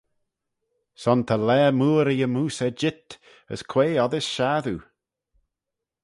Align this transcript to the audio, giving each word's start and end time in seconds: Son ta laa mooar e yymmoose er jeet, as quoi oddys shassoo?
Son 1.01 1.19
ta 1.27 1.35
laa 1.47 1.69
mooar 1.79 2.07
e 2.13 2.15
yymmoose 2.19 2.63
er 2.67 2.75
jeet, 2.79 3.09
as 3.53 3.61
quoi 3.71 3.91
oddys 4.03 4.27
shassoo? 4.33 4.81